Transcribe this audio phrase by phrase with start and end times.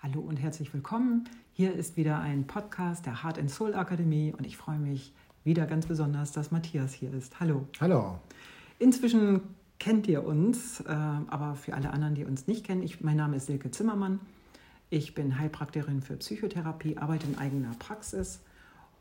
[0.00, 1.28] Hallo und herzlich willkommen.
[1.52, 5.66] Hier ist wieder ein Podcast der Heart and Soul Akademie und ich freue mich wieder
[5.66, 7.40] ganz besonders, dass Matthias hier ist.
[7.40, 7.66] Hallo.
[7.80, 8.20] Hallo.
[8.78, 9.40] Inzwischen
[9.80, 13.38] kennt ihr uns, äh, aber für alle anderen, die uns nicht kennen, ich, mein Name
[13.38, 14.20] ist Silke Zimmermann.
[14.88, 18.40] Ich bin Heilpraktikerin für Psychotherapie, arbeite in eigener Praxis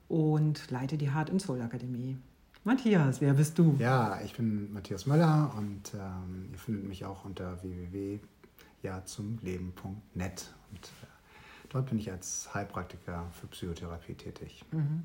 [0.07, 2.17] und leite die Heart and Soul Akademie.
[2.63, 3.75] Matthias, wer bist du?
[3.77, 7.55] Ja, ich bin Matthias Möller und ähm, ihr findet mich auch unter
[8.81, 11.07] www.jazumleben.net und äh,
[11.69, 14.63] dort bin ich als Heilpraktiker für Psychotherapie tätig.
[14.71, 15.03] Mhm.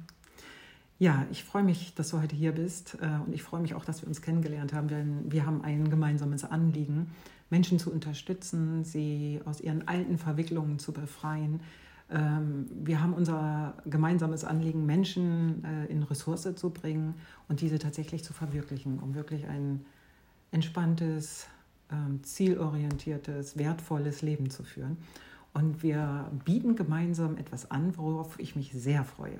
[0.99, 3.85] Ja, ich freue mich, dass du heute hier bist äh, und ich freue mich auch,
[3.85, 7.11] dass wir uns kennengelernt haben, denn wir haben ein gemeinsames Anliegen,
[7.51, 11.61] Menschen zu unterstützen, sie aus ihren alten Verwicklungen zu befreien,
[12.13, 17.15] ähm, wir haben unser gemeinsames Anliegen, Menschen äh, in Ressource zu bringen
[17.49, 19.85] und diese tatsächlich zu verwirklichen, um wirklich ein
[20.51, 21.47] entspanntes,
[21.93, 24.97] ähm, zielorientiertes, wertvolles Leben zu führen.
[25.55, 29.39] Und wir bieten gemeinsam etwas an, worauf ich mich sehr freue.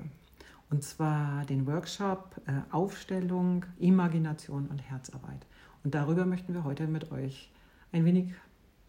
[0.69, 5.45] Und zwar den Workshop äh, Aufstellung, Imagination und Herzarbeit.
[5.83, 7.51] Und darüber möchten wir heute mit euch
[7.91, 8.33] ein wenig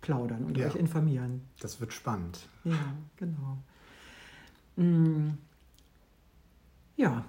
[0.01, 1.43] plaudern und ja, euch informieren.
[1.61, 2.47] Das wird spannend.
[2.65, 3.59] Ja, genau.
[4.77, 5.39] Mm.
[6.97, 7.25] Ja,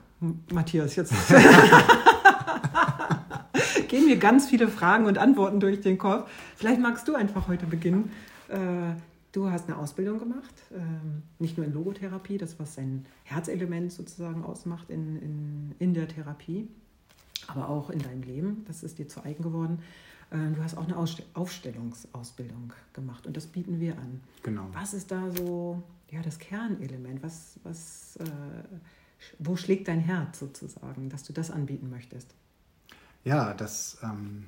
[0.52, 1.14] Matthias, jetzt
[3.88, 6.30] gehen mir ganz viele Fragen und Antworten durch den Kopf.
[6.55, 8.11] Vielleicht magst du einfach heute beginnen.
[8.50, 8.58] Äh,
[9.31, 14.44] du hast eine Ausbildung gemacht, ähm, nicht nur in Logotherapie, das was sein Herzelement sozusagen
[14.44, 16.67] ausmacht in, in, in der Therapie,
[17.47, 18.64] aber auch in deinem Leben.
[18.67, 19.80] Das ist dir zu eigen geworden.
[20.31, 24.22] Äh, du hast auch eine Aufstellungsausbildung gemacht und das bieten wir an.
[24.44, 24.67] Genau.
[24.72, 27.22] Was ist da so ja, das Kernelement?
[27.23, 28.23] Was, was, äh,
[29.39, 32.33] wo schlägt dein Herz sozusagen, dass du das anbieten möchtest?
[33.26, 34.45] Ja, das, ähm,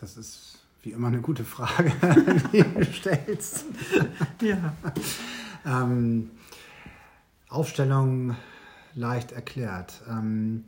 [0.00, 1.92] das ist wie immer eine gute Frage,
[2.52, 3.66] die du stellst.
[4.40, 4.74] ja.
[5.66, 6.30] ähm,
[7.48, 8.36] Aufstellung
[8.94, 10.02] leicht erklärt.
[10.08, 10.64] Ähm,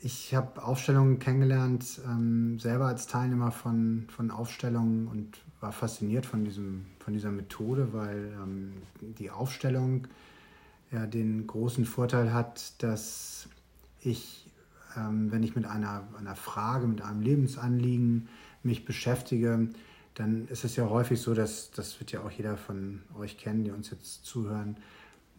[0.00, 6.44] ich habe Aufstellungen kennengelernt, ähm, selber als Teilnehmer von, von Aufstellungen und war fasziniert von,
[6.44, 10.06] diesem, von dieser Methode, weil ähm, die Aufstellung
[10.92, 13.48] ja den großen Vorteil hat, dass
[14.00, 14.45] ich,
[14.96, 18.28] wenn ich mit einer, einer Frage, mit einem Lebensanliegen
[18.62, 19.68] mich beschäftige,
[20.14, 23.64] dann ist es ja häufig so, dass das wird ja auch jeder von euch kennen,
[23.64, 24.76] die uns jetzt zuhören,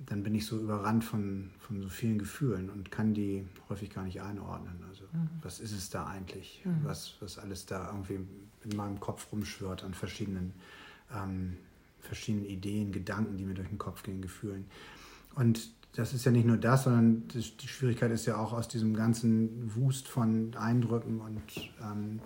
[0.06, 4.04] dann bin ich so überrannt von, von so vielen Gefühlen und kann die häufig gar
[4.04, 4.84] nicht einordnen.
[4.88, 5.30] Also mhm.
[5.42, 6.82] was ist es da eigentlich, mhm.
[6.84, 8.20] was, was alles da irgendwie
[8.64, 10.54] in meinem Kopf rumschwirrt an verschiedenen,
[11.12, 11.58] ähm,
[12.00, 14.66] verschiedenen Ideen, Gedanken, die mir durch den Kopf gehen, Gefühlen.
[15.34, 18.94] Und das ist ja nicht nur das, sondern die Schwierigkeit ist ja auch aus diesem
[18.94, 21.42] ganzen Wust von Eindrücken und
[21.82, 22.20] ähm,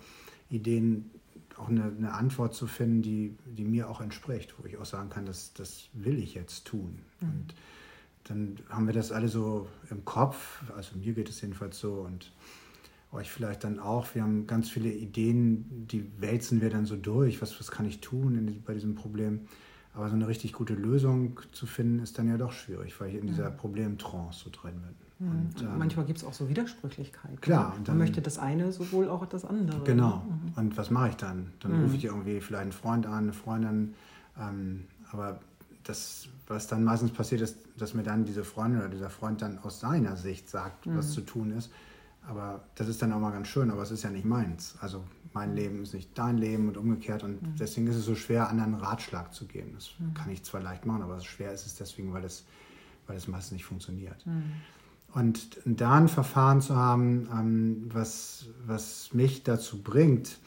[0.50, 1.10] Ideen
[1.56, 5.08] auch eine, eine, Antwort zu finden, die, die mir auch entspricht, wo ich auch sagen
[5.08, 6.98] kann, das, das will ich jetzt tun.
[7.20, 7.28] Mhm.
[7.28, 7.54] Und
[8.24, 12.30] dann haben wir das alle so im Kopf, also mir geht es jedenfalls so und
[13.10, 14.14] euch vielleicht dann auch.
[14.14, 18.00] Wir haben ganz viele Ideen, die wälzen wir dann so durch, was, was kann ich
[18.00, 19.46] tun in, bei diesem Problem.
[19.94, 23.16] Aber so eine richtig gute Lösung zu finden, ist dann ja doch schwierig, weil ich
[23.16, 23.50] in dieser.
[23.50, 25.28] Problemtrance so drin bin.
[25.28, 25.30] Mhm.
[25.30, 27.40] Und, ähm, Manchmal gibt es auch so Widersprüchlichkeiten.
[27.40, 27.76] Klar.
[27.86, 29.82] Man möchte das eine sowohl auch das andere.
[29.84, 30.24] Genau.
[30.26, 30.52] Mhm.
[30.56, 31.52] Und was mache ich dann?
[31.60, 31.84] Dann mhm.
[31.84, 33.94] rufe ich irgendwie vielleicht einen Freund an, eine Freundin.
[34.38, 35.40] Ähm, aber
[35.84, 39.58] das, was dann meistens passiert ist, dass mir dann diese Freundin oder dieser Freund dann
[39.58, 41.12] aus seiner Sicht sagt, was mhm.
[41.12, 41.70] zu tun ist.
[42.26, 44.76] Aber das ist dann auch mal ganz schön, aber es ist ja nicht meins.
[44.80, 45.02] Also
[45.34, 45.56] mein mhm.
[45.56, 47.22] Leben ist nicht dein Leben und umgekehrt.
[47.22, 47.56] Und mhm.
[47.58, 49.72] deswegen ist es so schwer, anderen Ratschlag zu geben.
[49.74, 52.44] Das kann ich zwar leicht machen, aber schwer ist es deswegen, weil es,
[53.06, 54.24] weil es meistens nicht funktioniert.
[55.14, 60.38] Und da ein Verfahren zu haben, ähm, was, was mich dazu bringt,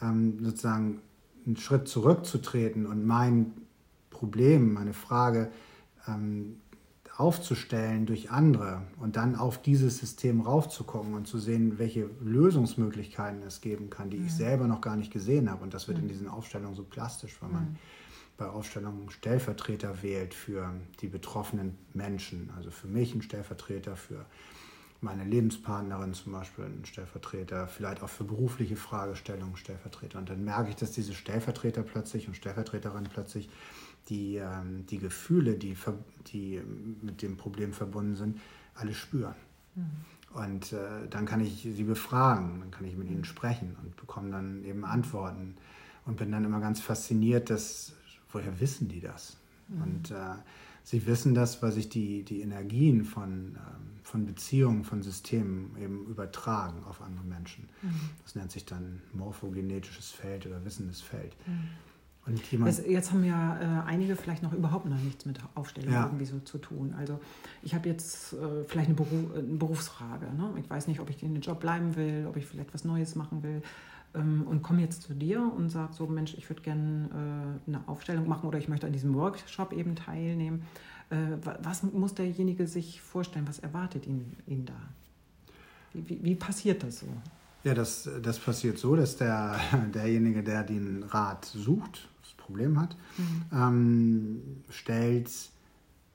[0.00, 1.00] ähm, sozusagen
[1.44, 3.52] einen Schritt zurückzutreten und mein
[4.10, 5.50] Problem, meine Frage
[6.06, 6.56] ähm,
[7.22, 13.60] aufzustellen durch andere und dann auf dieses System raufzugucken und zu sehen, welche Lösungsmöglichkeiten es
[13.60, 14.26] geben kann, die mhm.
[14.26, 15.62] ich selber noch gar nicht gesehen habe.
[15.62, 16.04] Und das wird mhm.
[16.04, 17.76] in diesen Aufstellungen so plastisch, weil man mhm
[18.42, 22.50] bei Aufstellungen Stellvertreter wählt für die betroffenen Menschen.
[22.56, 24.26] Also für mich ein Stellvertreter, für
[25.00, 30.18] meine Lebenspartnerin zum Beispiel ein Stellvertreter, vielleicht auch für berufliche Fragestellungen Stellvertreter.
[30.18, 33.48] Und dann merke ich, dass diese Stellvertreter plötzlich und Stellvertreterinnen plötzlich
[34.08, 35.76] die, ähm, die Gefühle, die,
[36.28, 36.60] die
[37.02, 38.40] mit dem Problem verbunden sind,
[38.74, 39.34] alle spüren.
[39.74, 39.84] Mhm.
[40.34, 44.30] Und äh, dann kann ich sie befragen, dann kann ich mit ihnen sprechen und bekomme
[44.30, 45.56] dann eben Antworten
[46.06, 47.92] und bin dann immer ganz fasziniert, dass
[48.30, 49.36] woher wissen die das?
[49.68, 49.82] Mhm.
[49.82, 50.36] Und äh,
[50.82, 56.06] sie wissen das, weil sich die, die Energien von, ähm, von Beziehungen, von Systemen eben
[56.06, 57.68] übertragen auf andere Menschen.
[57.82, 58.10] Mhm.
[58.22, 61.36] Das nennt sich dann morphogenetisches Feld oder wissendes Feld.
[61.46, 61.68] Mhm.
[62.64, 66.04] Das, jetzt haben ja äh, einige vielleicht noch überhaupt noch nichts mit Aufstellung ja.
[66.04, 66.94] irgendwie so zu tun.
[66.96, 67.18] Also
[67.62, 70.26] ich habe jetzt äh, vielleicht eine, Beruf, eine Berufsfrage.
[70.26, 70.52] Ne?
[70.60, 73.16] Ich weiß nicht, ob ich in den Job bleiben will, ob ich vielleicht was Neues
[73.16, 73.60] machen will.
[74.14, 77.88] Ähm, und komme jetzt zu dir und sage so, Mensch, ich würde gerne äh, eine
[77.88, 80.62] Aufstellung machen oder ich möchte an diesem Workshop eben teilnehmen.
[81.10, 81.16] Äh,
[81.62, 83.48] was muss derjenige sich vorstellen?
[83.48, 84.80] Was erwartet ihn, ihn da?
[85.92, 87.06] Wie, wie, wie passiert das so?
[87.64, 89.58] Ja, das, das passiert so, dass der,
[89.94, 92.08] derjenige, der den Rat sucht,
[92.52, 93.42] Problem hat, mhm.
[93.52, 95.30] ähm, stellt,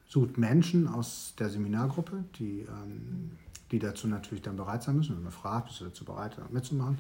[0.08, 3.32] sucht Menschen aus der Seminargruppe, die, ähm,
[3.72, 5.16] die dazu natürlich dann bereit sein müssen.
[5.16, 7.00] Wenn man fragt, bist du dazu bereit, mitzumachen?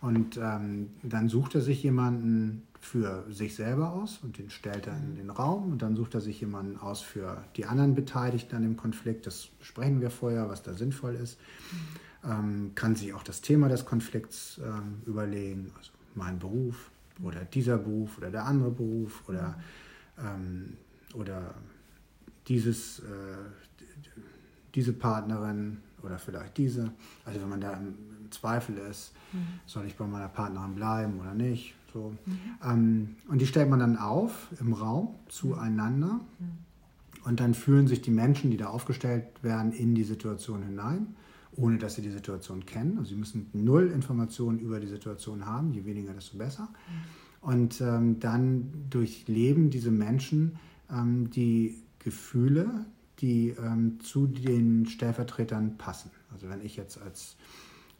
[0.00, 4.96] Und ähm, dann sucht er sich jemanden für sich selber aus und den stellt er
[4.96, 5.16] in mhm.
[5.16, 5.72] den Raum.
[5.72, 9.26] Und dann sucht er sich jemanden aus für die anderen Beteiligten an dem Konflikt.
[9.26, 11.38] Das besprechen wir vorher, was da sinnvoll ist.
[11.72, 16.90] Mhm ähm, kann sich auch das Thema des Konflikts ähm, überlegen, also mein Beruf
[17.22, 19.58] oder dieser Beruf oder der andere Beruf oder,
[20.18, 20.76] ähm,
[21.14, 21.54] oder
[22.48, 23.02] dieses, äh,
[24.74, 26.92] diese Partnerin oder vielleicht diese.
[27.24, 29.60] Also wenn man da im, im Zweifel ist, mhm.
[29.66, 31.74] soll ich bei meiner Partnerin bleiben oder nicht.
[31.92, 32.14] So.
[32.26, 32.38] Mhm.
[32.64, 36.20] Ähm, und die stellt man dann auf im Raum zueinander.
[36.38, 36.58] Mhm.
[37.24, 41.16] Und dann fühlen sich die Menschen, die da aufgestellt werden, in die Situation hinein
[41.56, 42.98] ohne dass sie die Situation kennen.
[42.98, 46.68] Also sie müssen null Informationen über die Situation haben, je weniger, desto besser.
[47.40, 50.58] Und ähm, dann durchleben diese Menschen
[50.90, 52.86] ähm, die Gefühle,
[53.20, 56.10] die ähm, zu den Stellvertretern passen.
[56.32, 57.36] Also wenn ich jetzt als,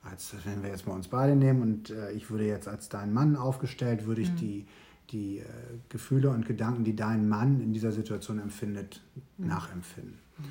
[0.02, 3.12] als wenn wir jetzt mal uns beide nehmen und äh, ich würde jetzt als dein
[3.12, 4.36] Mann aufgestellt, würde ich mhm.
[4.36, 4.66] die,
[5.10, 5.44] die äh,
[5.88, 9.02] Gefühle und Gedanken, die dein Mann in dieser Situation empfindet,
[9.36, 9.48] mhm.
[9.48, 10.18] nachempfinden.
[10.38, 10.44] Mhm.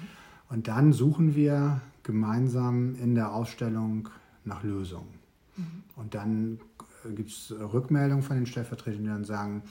[0.54, 4.10] Und dann suchen wir gemeinsam in der Ausstellung
[4.46, 5.16] nach Lösungen.
[5.58, 5.84] Mhm.
[5.96, 6.60] Und dann
[7.06, 9.64] äh, gibt es Rückmeldungen von den Stellvertretern, die dann sagen,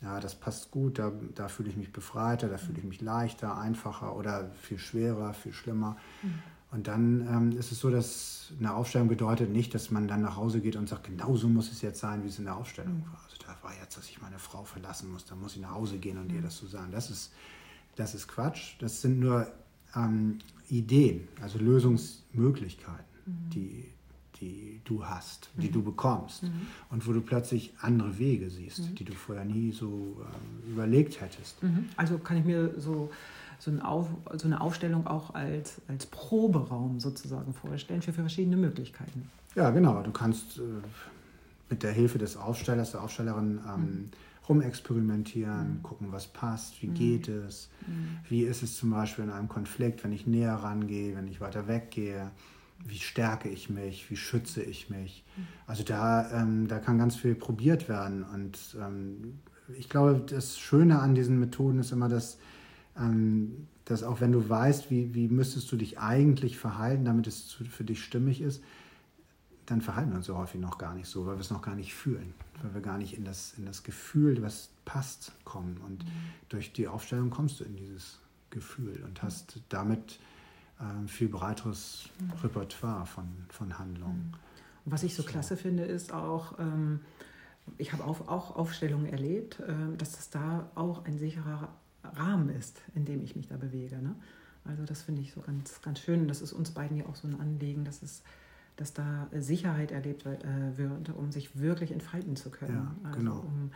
[0.00, 3.58] ja, das passt gut, da, da fühle ich mich befreiter, da fühle ich mich leichter,
[3.58, 5.96] einfacher oder viel schwerer, viel schlimmer.
[6.22, 6.34] Mhm.
[6.70, 10.36] Und dann ähm, ist es so, dass eine Aufstellung bedeutet nicht, dass man dann nach
[10.36, 12.98] Hause geht und sagt, genau so muss es jetzt sein, wie es in der Aufstellung
[12.98, 13.06] mhm.
[13.06, 13.20] war.
[13.24, 15.98] Also da war jetzt, dass ich meine Frau verlassen muss, da muss ich nach Hause
[15.98, 16.92] gehen und ihr das so sagen.
[16.92, 17.32] Das ist,
[17.96, 18.76] das ist Quatsch.
[18.78, 19.48] Das sind nur
[19.94, 20.38] ähm,
[20.68, 23.50] Ideen, also Lösungsmöglichkeiten, mhm.
[23.50, 23.84] die,
[24.40, 25.72] die du hast, die mhm.
[25.72, 26.66] du bekommst mhm.
[26.90, 28.94] und wo du plötzlich andere Wege siehst, mhm.
[28.94, 31.62] die du vorher nie so ähm, überlegt hättest.
[31.62, 31.86] Mhm.
[31.96, 33.10] Also kann ich mir so,
[33.58, 38.56] so, ein Auf, so, eine Aufstellung auch als, als Proberaum sozusagen vorstellen für, für verschiedene
[38.56, 39.28] Möglichkeiten.
[39.54, 40.02] Ja, genau.
[40.02, 40.62] Du kannst äh,
[41.70, 44.10] mit der Hilfe des Aufstellers, der Aufstellerin ähm, mhm
[44.48, 45.82] rumexperimentieren, mhm.
[45.82, 46.94] gucken, was passt, wie mhm.
[46.94, 48.18] geht es, mhm.
[48.28, 51.68] wie ist es zum Beispiel in einem Konflikt, wenn ich näher rangehe, wenn ich weiter
[51.68, 52.30] weggehe,
[52.84, 55.24] wie stärke ich mich, wie schütze ich mich.
[55.36, 55.46] Mhm.
[55.66, 59.38] Also da, ähm, da kann ganz viel probiert werden und ähm,
[59.76, 62.38] ich glaube, das Schöne an diesen Methoden ist immer, dass,
[62.96, 67.52] ähm, dass auch wenn du weißt, wie, wie müsstest du dich eigentlich verhalten, damit es
[67.52, 68.62] für dich stimmig ist,
[69.66, 71.74] dann verhalten wir uns so häufig noch gar nicht so, weil wir es noch gar
[71.74, 72.32] nicht fühlen,
[72.62, 75.78] weil wir gar nicht in das, in das Gefühl, was passt, kommen.
[75.86, 76.10] Und mhm.
[76.48, 78.18] durch die Aufstellung kommst du in dieses
[78.50, 80.18] Gefühl und hast damit
[80.80, 82.32] ähm, viel breiteres mhm.
[82.42, 84.32] Repertoire von, von Handlungen.
[84.32, 84.38] Mhm.
[84.84, 85.28] Und was ich so, so.
[85.28, 87.00] klasse finde, ist auch, ähm,
[87.76, 91.68] ich habe auch, auch Aufstellungen erlebt, äh, dass das da auch ein sicherer
[92.02, 93.98] Rahmen ist, in dem ich mich da bewege.
[93.98, 94.14] Ne?
[94.64, 96.28] Also das finde ich so ganz, ganz schön.
[96.28, 98.22] Das ist uns beiden ja auch so ein Anliegen, dass es
[98.80, 102.74] dass da Sicherheit erlebt äh, wird, um sich wirklich entfalten zu können.
[102.74, 103.38] Ja, also genau.
[103.40, 103.70] Um,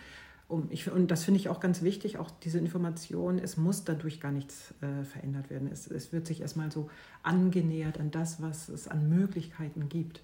[0.48, 4.20] um, ich, und das finde ich auch ganz wichtig, auch diese Information, es muss dadurch
[4.20, 5.68] gar nichts äh, verändert werden.
[5.72, 6.90] Es, es wird sich erstmal so
[7.22, 10.20] angenähert an das, was es an Möglichkeiten gibt.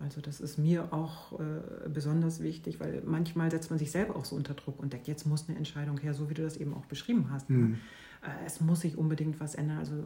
[0.00, 4.24] Also das ist mir auch äh, besonders wichtig, weil manchmal setzt man sich selber auch
[4.24, 6.74] so unter Druck und denkt, jetzt muss eine Entscheidung her, so wie du das eben
[6.74, 7.50] auch beschrieben hast.
[7.50, 7.56] Ne?
[7.56, 7.74] Mhm.
[8.22, 9.78] Äh, es muss sich unbedingt was ändern.
[9.78, 10.04] Also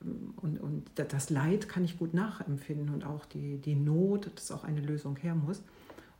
[0.00, 4.64] und, und das Leid kann ich gut nachempfinden und auch die, die Not, dass auch
[4.64, 5.62] eine Lösung her muss.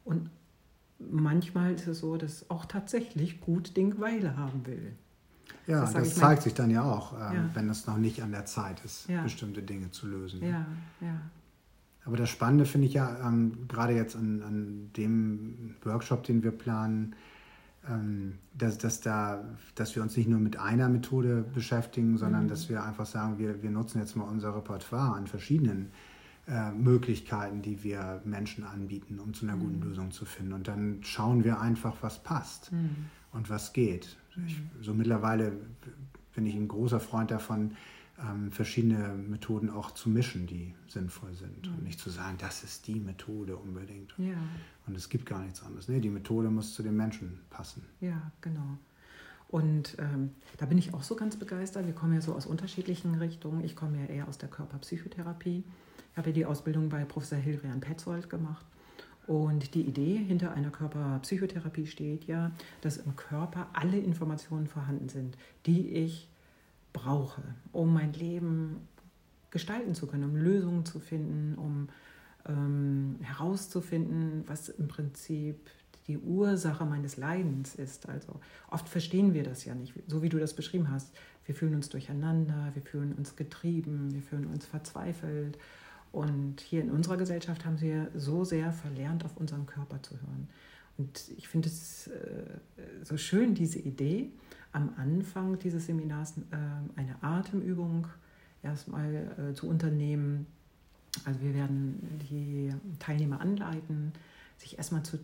[0.04, 0.30] Und
[0.99, 4.92] manchmal ist es so, dass auch tatsächlich gut Ding Weile haben will.
[5.66, 7.50] Ja, das, das zeigt sich dann ja auch, ähm, ja.
[7.54, 9.23] wenn es noch nicht an der Zeit ist, ja.
[9.23, 10.42] bestimmte Dinge zu lösen.
[10.42, 10.66] Ja,
[11.00, 11.20] ja.
[12.04, 16.52] Aber das Spannende finde ich ja, ähm, gerade jetzt an, an dem Workshop, den wir
[16.52, 17.14] planen,
[18.54, 22.49] dass, dass, da, dass wir uns nicht nur mit einer Methode beschäftigen, sondern mhm.
[22.49, 25.90] dass wir einfach sagen, wir, wir nutzen jetzt mal unser Repertoire an verschiedenen
[26.47, 29.88] äh, Möglichkeiten, die wir Menschen anbieten, um zu einer guten mhm.
[29.88, 30.52] Lösung zu finden.
[30.52, 33.07] Und dann schauen wir einfach, was passt mhm.
[33.33, 34.16] und was geht.
[34.47, 34.71] Ich, mhm.
[34.80, 35.52] so mittlerweile
[36.35, 37.73] bin ich ein großer Freund davon,
[38.20, 41.66] ähm, verschiedene Methoden auch zu mischen, die sinnvoll sind.
[41.66, 41.75] Mhm.
[41.75, 44.14] Und nicht zu sagen, das ist die Methode unbedingt.
[44.18, 44.38] Ja.
[44.87, 45.88] Und es gibt gar nichts anderes.
[45.88, 47.82] Nee, die Methode muss zu den Menschen passen.
[48.00, 48.78] Ja, genau.
[49.48, 51.87] Und ähm, da bin ich auch so ganz begeistert.
[51.87, 53.64] Wir kommen ja so aus unterschiedlichen Richtungen.
[53.64, 55.64] Ich komme ja eher aus der Körperpsychotherapie.
[56.12, 58.66] Ich habe ja die Ausbildung bei Professor Hilrian Petzold gemacht.
[59.26, 65.37] Und die Idee hinter einer Körperpsychotherapie steht ja, dass im Körper alle Informationen vorhanden sind,
[65.66, 66.30] die ich
[66.99, 68.88] brauche, um mein Leben
[69.50, 71.88] gestalten zu können, um Lösungen zu finden, um
[72.47, 75.71] ähm, herauszufinden, was im Prinzip
[76.07, 78.09] die Ursache meines Leidens ist.
[78.09, 78.40] Also
[78.71, 81.14] oft verstehen wir das ja nicht, so wie du das beschrieben hast.
[81.45, 85.59] Wir fühlen uns durcheinander, wir fühlen uns getrieben, wir fühlen uns verzweifelt.
[86.11, 90.49] Und hier in unserer Gesellschaft haben wir so sehr verlernt, auf unseren Körper zu hören.
[90.97, 92.59] Und ich finde es äh,
[93.05, 94.31] so schön, diese Idee,
[94.72, 96.56] am Anfang dieses Seminars äh,
[96.96, 98.06] eine Atemübung
[98.62, 100.46] erstmal äh, zu unternehmen.
[101.25, 104.12] Also wir werden die Teilnehmer anleiten,
[104.56, 105.18] sich erstmal zu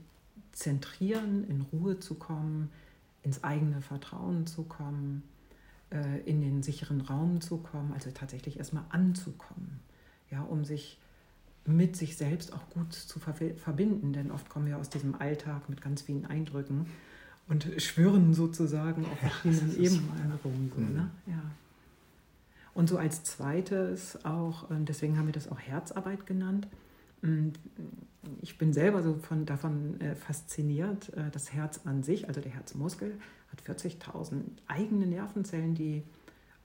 [0.53, 2.71] zentrieren, in Ruhe zu kommen,
[3.23, 5.23] ins eigene Vertrauen zu kommen,
[5.91, 9.81] äh, in den sicheren Raum zu kommen, also tatsächlich erstmal anzukommen,
[10.31, 10.99] ja, um sich
[11.67, 15.81] mit sich selbst auch gut zu verbinden, denn oft kommen wir aus diesem Alltag mit
[15.81, 16.87] ganz vielen Eindrücken
[17.49, 20.73] und schwirren sozusagen auf verschiedenen ja, Ebenen rum.
[20.75, 21.11] So, ne?
[21.27, 21.43] ja.
[22.73, 26.67] Und so als zweites auch, ähm, deswegen haben wir das auch Herzarbeit genannt,
[28.43, 32.53] ich bin selber so von, davon äh, fasziniert, äh, das Herz an sich, also der
[32.53, 33.15] Herzmuskel,
[33.51, 36.03] hat 40.000 eigene Nervenzellen, die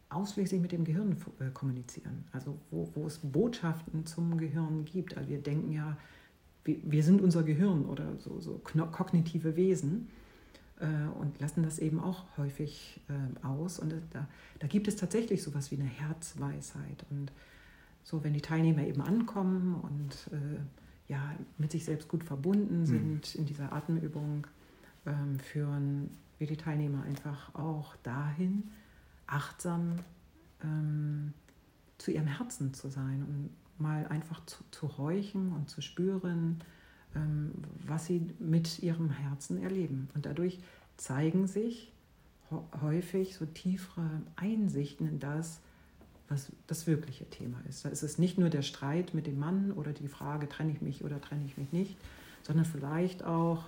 [0.09, 2.25] ausschließlich mit dem Gehirn äh, kommunizieren.
[2.31, 5.15] Also wo, wo es Botschaften zum Gehirn gibt.
[5.17, 5.97] Also wir denken ja,
[6.65, 10.09] wir, wir sind unser Gehirn oder so, so kognitive Wesen
[10.79, 13.01] und lassen das eben auch häufig
[13.43, 13.79] aus.
[13.79, 14.27] Und da,
[14.59, 17.05] da gibt es tatsächlich so etwas wie eine Herzweisheit.
[17.09, 17.31] Und
[18.03, 20.59] so, wenn die Teilnehmer eben ankommen und äh,
[21.11, 22.85] ja, mit sich selbst gut verbunden mhm.
[22.85, 23.39] sind mhm.
[23.41, 24.47] in dieser Atemübung,
[25.05, 28.69] ähm, führen wir die Teilnehmer einfach auch dahin,
[29.27, 29.97] achtsam
[30.63, 31.33] ähm,
[31.97, 36.63] zu ihrem Herzen zu sein und mal einfach zu, zu horchen und zu spüren,
[37.87, 40.09] was sie mit ihrem Herzen erleben.
[40.13, 40.59] Und dadurch
[40.97, 41.91] zeigen sich
[42.81, 45.59] häufig so tiefere Einsichten in das,
[46.27, 47.85] was das wirkliche Thema ist.
[47.85, 50.81] Da ist es nicht nur der Streit mit dem Mann oder die Frage, trenne ich
[50.81, 51.97] mich oder trenne ich mich nicht,
[52.43, 53.65] sondern vielleicht auch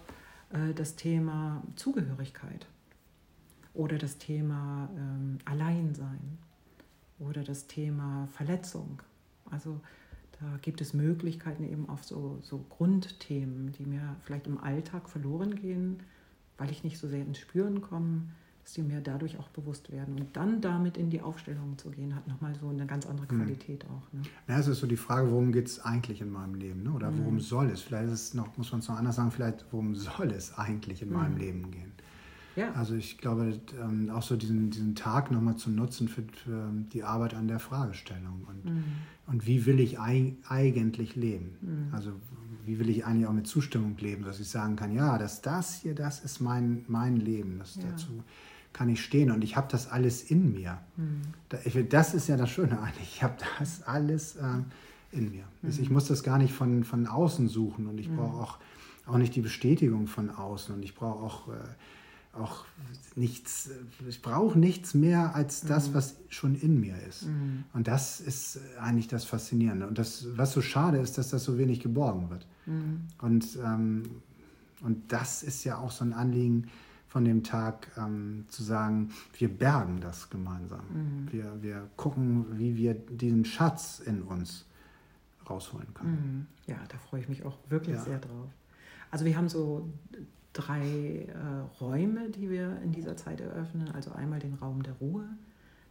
[0.51, 2.67] äh, das Thema Zugehörigkeit
[3.74, 6.38] oder das Thema ähm, Alleinsein
[7.19, 9.01] oder das Thema Verletzung.
[9.50, 9.79] Also
[10.41, 15.55] da gibt es Möglichkeiten eben auf so, so Grundthemen, die mir vielleicht im Alltag verloren
[15.55, 16.00] gehen,
[16.57, 18.24] weil ich nicht so sehr ins Spüren komme,
[18.63, 20.19] dass die mir dadurch auch bewusst werden.
[20.19, 23.38] Und dann damit in die Aufstellung zu gehen, hat nochmal so eine ganz andere hm.
[23.38, 23.95] Qualität mhm.
[23.95, 24.13] auch.
[24.13, 24.21] Ne?
[24.48, 26.83] Ja, es ist so die Frage, worum geht es eigentlich in meinem Leben?
[26.83, 26.91] Ne?
[26.91, 27.39] Oder worum mhm.
[27.39, 27.81] soll es?
[27.81, 31.03] Vielleicht ist es noch, muss man es noch anders sagen, vielleicht worum soll es eigentlich
[31.03, 31.15] in mhm.
[31.15, 31.90] meinem Leben gehen?
[32.55, 32.72] Ja.
[32.74, 37.03] Also ich glaube, ähm, auch so diesen, diesen Tag nochmal zu nutzen für, für, die
[37.03, 38.46] Arbeit an der Fragestellung.
[38.48, 38.84] Und, mhm.
[39.27, 41.58] und wie will ich eigentlich leben?
[41.62, 41.93] Mhm.
[41.93, 42.12] Also
[42.65, 45.75] wie will ich eigentlich auch mit Zustimmung leben, dass ich sagen kann, ja, dass das
[45.81, 47.58] hier, das ist mein, mein Leben.
[47.60, 47.84] Das ja.
[47.89, 48.24] dazu
[48.74, 50.79] kann ich stehen und ich habe das alles in mir.
[50.98, 51.22] Mhm.
[51.89, 53.15] Das ist ja das Schöne eigentlich.
[53.15, 54.46] Ich habe das alles äh,
[55.12, 55.43] in mir.
[55.62, 55.70] Mhm.
[55.70, 58.17] Ich muss das gar nicht von, von außen suchen und ich mhm.
[58.17, 58.58] brauche auch,
[59.05, 61.58] auch nicht die Bestätigung von außen und ich brauche auch, äh,
[62.33, 62.65] auch
[63.15, 63.69] nichts,
[64.07, 65.93] ich brauche nichts mehr als das, mhm.
[65.93, 67.23] was schon in mir ist.
[67.23, 67.65] Mhm.
[67.73, 69.88] Und das ist eigentlich das Faszinierende.
[69.88, 72.47] Und das, was so schade ist, dass das so wenig geborgen wird.
[72.65, 73.01] Mhm.
[73.19, 74.03] Und, ähm,
[74.81, 76.69] und das ist ja auch so ein Anliegen,
[77.11, 80.79] von dem Tag ähm, zu sagen, wir bergen das gemeinsam.
[80.93, 81.27] Mhm.
[81.29, 84.65] Wir, wir gucken, wie wir diesen Schatz in uns
[85.50, 86.47] rausholen können.
[86.65, 86.71] Mhm.
[86.71, 88.01] Ja, da freue ich mich auch wirklich ja.
[88.01, 88.47] sehr drauf.
[89.09, 89.89] Also wir haben so
[90.53, 93.89] drei äh, Räume, die wir in dieser Zeit eröffnen.
[93.89, 95.25] Also einmal den Raum der Ruhe,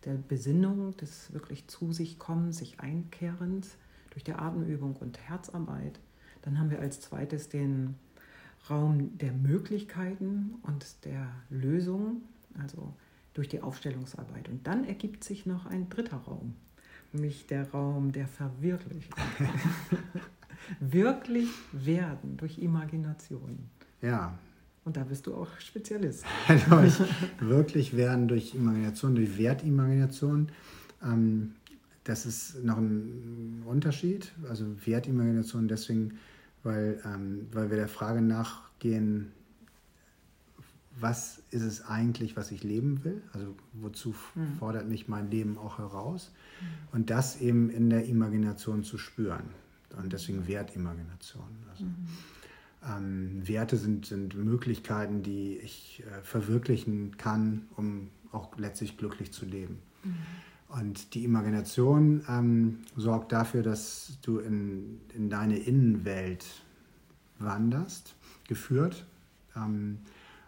[0.05, 3.77] der Besinnung, des wirklich zu sich kommen, sich einkehrens
[4.11, 6.01] durch die Atemübung und Herzarbeit.
[6.43, 7.97] Dann haben wir als zweites den
[8.69, 12.23] Raum der Möglichkeiten und der Lösungen,
[12.59, 12.95] also
[13.35, 14.49] durch die Aufstellungsarbeit.
[14.49, 16.55] Und dann ergibt sich noch ein dritter Raum,
[17.13, 19.19] nämlich der Raum der Verwirklichung.
[20.81, 23.71] Wirklich werden durch Imagination.
[24.03, 24.39] Ja.
[24.85, 26.25] Und da bist du auch Spezialist.
[27.41, 30.49] wirklich werden durch Imagination, durch Wertimagination.
[31.03, 31.53] Ähm,
[32.05, 34.33] das ist noch ein Unterschied.
[34.49, 36.19] Also Wertimagination deswegen
[36.63, 39.33] weil, ähm, weil wir der Frage nachgehen,
[40.99, 43.23] was ist es eigentlich, was ich leben will?
[43.33, 44.57] Also wozu mhm.
[44.59, 46.31] fordert mich mein Leben auch heraus?
[46.61, 46.67] Mhm.
[46.93, 49.45] Und das eben in der Imagination zu spüren.
[49.97, 51.49] Und deswegen Wertimagination.
[51.71, 52.09] Also, mhm.
[53.49, 59.79] Werte sind, sind Möglichkeiten, die ich äh, verwirklichen kann, um auch letztlich glücklich zu leben.
[60.05, 60.15] Mhm.
[60.69, 66.47] Und die Imagination ähm, sorgt dafür, dass du in, in deine Innenwelt
[67.39, 68.15] wanderst,
[68.47, 69.05] geführt,
[69.57, 69.99] ähm,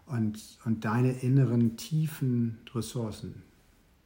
[0.05, 3.43] und, und deine inneren tiefen Ressourcen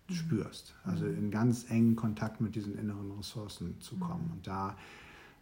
[0.07, 0.13] mhm.
[0.13, 0.75] spürst.
[0.83, 1.17] Also mhm.
[1.17, 4.25] in ganz engen Kontakt mit diesen inneren Ressourcen zu kommen.
[4.25, 4.31] Mhm.
[4.31, 4.75] Und da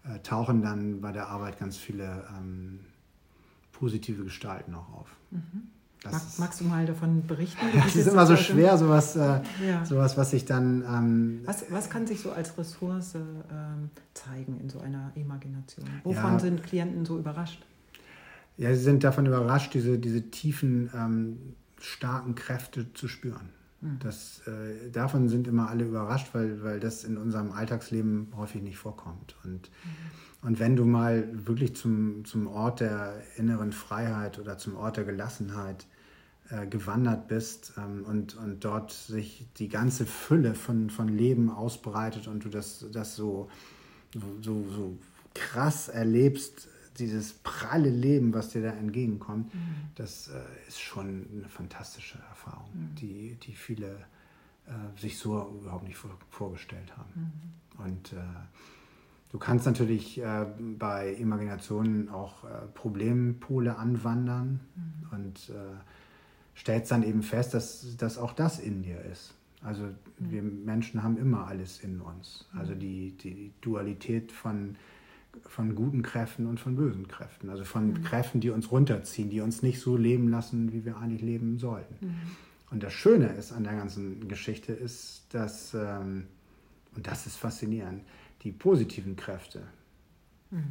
[0.04, 2.80] äh, tauchen dann bei der Arbeit ganz viele ähm,
[3.80, 5.16] positive Gestalten auch auf.
[5.32, 5.70] Mhm.
[6.04, 7.66] Mag, magst du mal davon berichten?
[7.74, 9.84] Das ist immer so schwer, sowas, äh, ja.
[9.84, 10.84] sowas was sich dann.
[10.84, 15.88] Ähm, was, was kann sich so als Ressource ähm, zeigen in so einer Imagination?
[16.04, 16.40] Wovon ja.
[16.40, 17.66] sind Klienten so überrascht?
[18.58, 21.38] Ja, sie sind davon überrascht, diese, diese tiefen, ähm,
[21.80, 23.50] starken Kräfte zu spüren.
[23.82, 24.00] Mhm.
[24.00, 28.78] Das, äh, davon sind immer alle überrascht, weil, weil das in unserem Alltagsleben häufig nicht
[28.78, 29.36] vorkommt.
[29.44, 29.90] Und, mhm.
[30.46, 35.04] Und wenn du mal wirklich zum, zum Ort der inneren Freiheit oder zum Ort der
[35.04, 35.88] Gelassenheit
[36.52, 42.28] äh, gewandert bist ähm, und, und dort sich die ganze Fülle von, von Leben ausbreitet
[42.28, 43.50] und du das, das so,
[44.42, 44.98] so, so
[45.34, 46.68] krass erlebst,
[47.00, 49.60] dieses pralle Leben, was dir da entgegenkommt, mhm.
[49.96, 52.96] das äh, ist schon eine fantastische Erfahrung, mhm.
[52.96, 54.06] die, die viele
[54.68, 57.32] äh, sich so überhaupt nicht vor, vorgestellt haben.
[57.80, 57.84] Mhm.
[57.84, 58.18] Und äh,
[59.36, 60.46] du kannst natürlich äh,
[60.80, 65.08] bei Imaginationen auch äh, Problempole anwandern mhm.
[65.12, 69.34] und äh, stellst dann eben fest, dass, dass auch das in dir ist.
[69.62, 69.92] Also mhm.
[70.20, 72.48] wir Menschen haben immer alles in uns.
[72.58, 72.80] Also mhm.
[72.80, 74.78] die, die Dualität von
[75.48, 77.50] von guten Kräften und von bösen Kräften.
[77.50, 78.04] Also von mhm.
[78.04, 81.94] Kräften, die uns runterziehen, die uns nicht so leben lassen, wie wir eigentlich leben sollten.
[82.00, 82.22] Mhm.
[82.72, 86.28] Und das Schöne ist an der ganzen Geschichte ist, dass, ähm,
[86.96, 88.02] und das ist faszinierend,
[88.46, 89.64] die positiven Kräfte
[90.52, 90.64] mhm.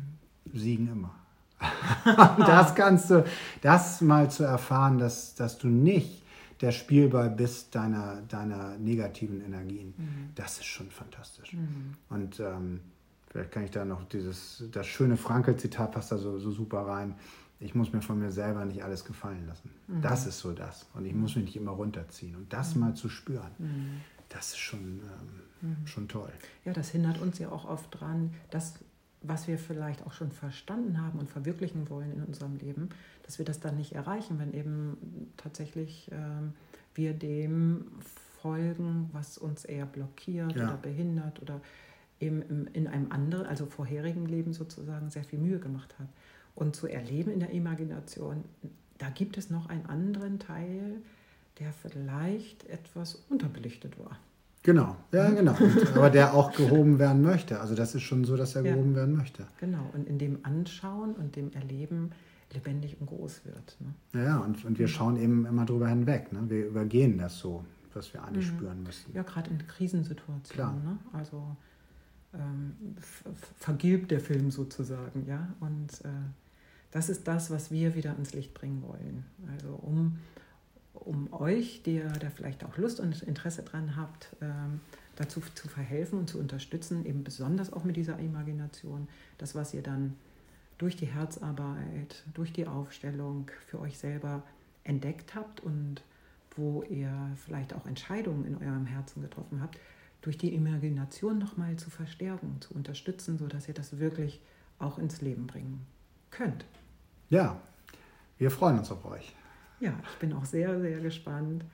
[0.55, 1.15] siegen immer.
[2.39, 3.25] das kannst du,
[3.61, 6.23] das mal zu erfahren, dass, dass du nicht
[6.63, 10.31] der Spielball bist deiner, deiner negativen Energien, mhm.
[10.35, 11.53] das ist schon fantastisch.
[11.53, 11.95] Mhm.
[12.09, 12.81] Und ähm,
[13.35, 17.17] Vielleicht kann ich da noch dieses, das schöne Frankel-Zitat passt da so, so super rein.
[17.59, 19.71] Ich muss mir von mir selber nicht alles gefallen lassen.
[19.89, 20.03] Mhm.
[20.03, 20.87] Das ist so das.
[20.95, 22.37] Und ich muss mich nicht immer runterziehen.
[22.37, 22.83] Und das mhm.
[22.83, 24.03] mal zu spüren, mhm.
[24.29, 25.34] das ist schon, ähm,
[25.65, 25.87] mhm.
[25.87, 26.33] schon toll.
[26.65, 28.75] Ja, das hindert uns ja auch oft dran, das,
[29.23, 32.91] was wir vielleicht auch schon verstanden haben und verwirklichen wollen in unserem Leben,
[33.25, 36.53] dass wir das dann nicht erreichen, wenn eben tatsächlich ähm,
[36.95, 37.87] wir dem
[38.41, 40.65] folgen, was uns eher blockiert ja.
[40.65, 41.61] oder behindert oder
[42.21, 46.09] eben in einem anderen, also vorherigen Leben sozusagen sehr viel Mühe gemacht hat.
[46.55, 48.45] Und zu erleben in der Imagination,
[48.99, 51.03] da gibt es noch einen anderen Teil,
[51.59, 54.19] der vielleicht etwas unterbelichtet war.
[54.65, 55.37] Genau, ja, mhm.
[55.37, 55.57] genau.
[55.95, 57.61] Aber der auch gehoben werden möchte.
[57.61, 58.73] Also das ist schon so, dass er ja.
[58.73, 59.47] gehoben werden möchte.
[59.61, 62.11] Genau, und in dem Anschauen und dem Erleben
[62.53, 63.77] lebendig und groß wird.
[63.81, 64.25] Ne?
[64.25, 66.33] Ja, und, und wir schauen eben immer drüber hinweg.
[66.33, 66.41] Ne?
[66.49, 68.57] Wir übergehen das so, was wir eigentlich mhm.
[68.57, 69.15] spüren müssen.
[69.15, 70.83] Ja, gerade in Krisensituationen.
[70.83, 70.99] Ne?
[71.13, 71.57] Also
[72.33, 72.75] ähm,
[73.59, 75.49] vergilbt der Film sozusagen, ja.
[75.61, 76.09] Und äh,
[76.91, 79.25] das ist das, was wir wieder ins Licht bringen wollen.
[79.53, 80.19] Also um,
[81.05, 84.81] um euch, der, der vielleicht auch Lust und Interesse dran habt, ähm,
[85.17, 89.83] dazu zu verhelfen und zu unterstützen, eben besonders auch mit dieser Imagination, das, was ihr
[89.83, 90.15] dann
[90.79, 94.43] durch die Herzarbeit, durch die Aufstellung für euch selber
[94.83, 96.03] entdeckt habt und
[96.57, 99.79] wo ihr vielleicht auch Entscheidungen in eurem Herzen getroffen habt,
[100.21, 104.41] durch die Imagination nochmal zu verstärken, zu unterstützen, sodass ihr das wirklich
[104.79, 105.87] auch ins Leben bringen
[106.31, 106.65] könnt.
[107.29, 107.61] Ja,
[108.39, 109.35] wir freuen uns auf euch.
[109.81, 111.65] Ja, ich bin auch sehr, sehr gespannt.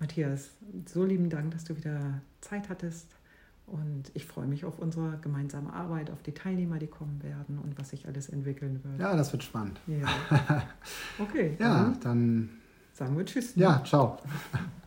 [0.00, 0.50] Matthias,
[0.86, 3.14] so lieben Dank, dass du wieder Zeit hattest.
[3.66, 7.78] Und ich freue mich auf unsere gemeinsame Arbeit, auf die Teilnehmer, die kommen werden und
[7.78, 9.00] was sich alles entwickeln wird.
[9.00, 9.80] Ja, das wird spannend.
[9.86, 10.66] Ja.
[11.18, 11.56] Okay.
[11.58, 12.50] ja, dann, dann
[12.92, 13.54] sagen wir Tschüss.
[13.56, 14.18] Ja, ciao.